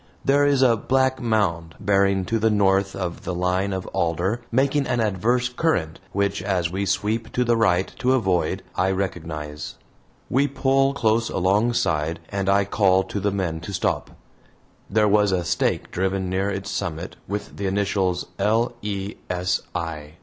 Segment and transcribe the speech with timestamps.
[0.25, 4.87] There is a black mound, bearing to the north of the line of alder, making
[4.87, 9.75] an adverse current, which, as we sweep to the right to avoid, I recognize.
[10.27, 14.09] We pull close alongside and I call to the men to stop.
[14.89, 18.73] There was a stake driven near its summit with the initials, "L.
[18.81, 19.17] E.
[19.29, 19.61] S.
[19.75, 20.13] I."